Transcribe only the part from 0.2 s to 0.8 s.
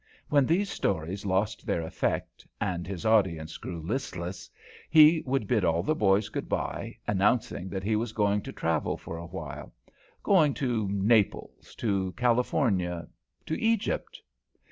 When these